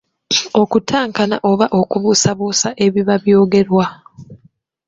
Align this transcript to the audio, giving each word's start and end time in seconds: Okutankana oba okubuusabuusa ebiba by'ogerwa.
Okutankana 0.61 1.35
oba 1.49 1.65
okubuusabuusa 1.79 2.69
ebiba 2.85 3.15
by'ogerwa. 3.23 3.85